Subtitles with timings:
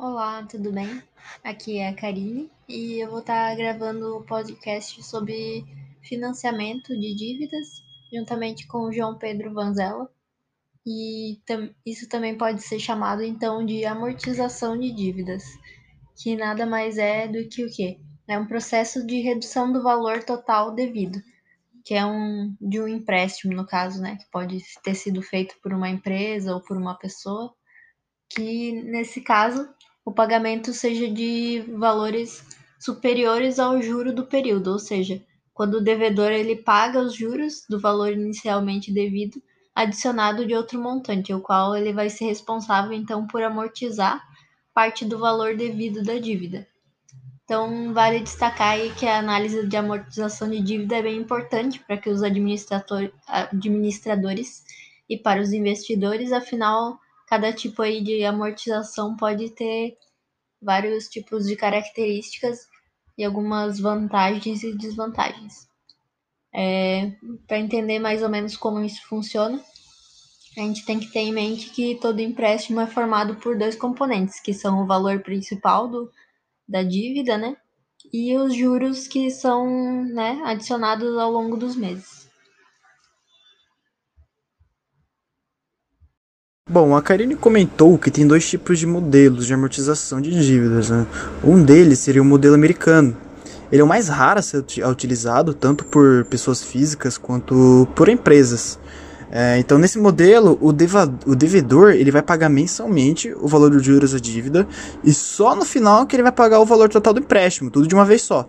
[0.00, 1.02] Olá, tudo bem?
[1.42, 5.64] Aqui é a Karine e eu vou estar gravando o podcast sobre
[6.00, 7.82] financiamento de dívidas,
[8.14, 10.08] juntamente com o João Pedro Vanzella.
[10.86, 11.40] E
[11.84, 15.42] isso também pode ser chamado então de amortização de dívidas,
[16.16, 17.98] que nada mais é do que o quê?
[18.28, 21.20] É um processo de redução do valor total devido,
[21.84, 25.72] que é um de um empréstimo no caso, né, que pode ter sido feito por
[25.72, 27.52] uma empresa ou por uma pessoa,
[28.30, 29.68] que nesse caso
[30.08, 32.42] o pagamento seja de valores
[32.80, 35.22] superiores ao juro do período, ou seja,
[35.52, 39.38] quando o devedor ele paga os juros do valor inicialmente devido,
[39.74, 44.26] adicionado de outro montante, o qual ele vai ser responsável então por amortizar
[44.72, 46.66] parte do valor devido da dívida.
[47.44, 51.98] Então, vale destacar aí que a análise de amortização de dívida é bem importante para
[51.98, 54.64] que os administradores
[55.06, 59.96] e para os investidores, afinal, cada tipo aí de amortização pode ter
[60.60, 62.66] vários tipos de características
[63.16, 65.68] e algumas vantagens e desvantagens.
[66.54, 67.12] É,
[67.46, 69.62] Para entender mais ou menos como isso funciona,
[70.56, 74.40] a gente tem que ter em mente que todo empréstimo é formado por dois componentes,
[74.40, 76.10] que são o valor principal do,
[76.66, 77.56] da dívida, né?
[78.12, 82.27] E os juros que são né, adicionados ao longo dos meses.
[86.70, 90.90] Bom, a Karine comentou que tem dois tipos de modelos de amortização de dívidas.
[90.90, 91.06] Né?
[91.42, 93.16] Um deles seria o modelo americano.
[93.72, 98.78] Ele é o mais raro a ser utilizado tanto por pessoas físicas quanto por empresas.
[99.30, 103.82] É, então, nesse modelo, o, deva, o devedor ele vai pagar mensalmente o valor dos
[103.82, 104.68] juros da dívida
[105.02, 107.94] e só no final que ele vai pagar o valor total do empréstimo, tudo de
[107.94, 108.46] uma vez só.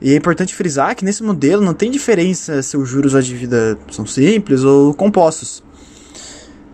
[0.00, 3.78] E é importante frisar que nesse modelo não tem diferença se os juros da dívida
[3.90, 5.62] são simples ou compostos.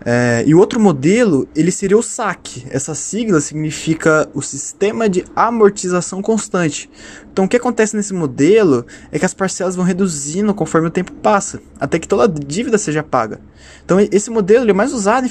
[0.04, 2.66] É, e o outro modelo, ele seria o SAC.
[2.70, 6.90] Essa sigla significa o Sistema de Amortização Constante.
[7.32, 11.12] Então, o que acontece nesse modelo é que as parcelas vão reduzindo conforme o tempo
[11.12, 13.40] passa, até que toda a dívida seja paga.
[13.84, 15.26] Então, esse modelo é mais usado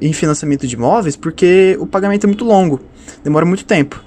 [0.00, 2.80] em financiamento de imóveis porque o pagamento é muito longo,
[3.22, 4.02] demora muito tempo.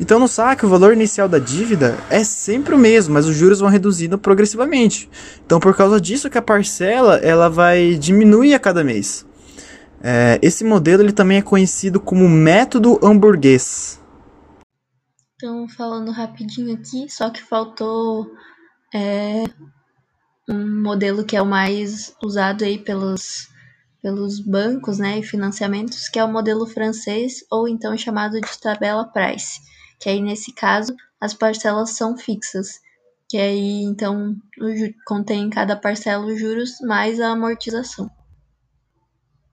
[0.00, 3.58] Então, no SAC, o valor inicial da dívida é sempre o mesmo, mas os juros
[3.58, 5.10] vão reduzindo progressivamente.
[5.44, 9.26] Então, por causa disso que a parcela ela vai diminuir a cada mês.
[10.02, 14.00] É, esse modelo ele também é conhecido como método hamburguês.
[15.34, 18.28] Então, falando rapidinho aqui, só que faltou
[18.94, 19.44] é,
[20.48, 23.48] um modelo que é o mais usado aí pelos,
[24.02, 29.04] pelos bancos né, e financiamentos, que é o modelo francês, ou então chamado de tabela
[29.04, 29.60] price,
[30.00, 32.80] que aí nesse caso as parcelas são fixas,
[33.28, 34.34] que aí então
[35.06, 38.10] contém em cada parcela os juros mais a amortização.